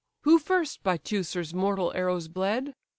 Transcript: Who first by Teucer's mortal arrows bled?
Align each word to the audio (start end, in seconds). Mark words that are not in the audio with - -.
Who 0.21 0.39
first 0.39 0.81
by 0.81 0.97
Teucer's 0.97 1.53
mortal 1.53 1.91
arrows 1.93 2.27
bled? 2.27 2.73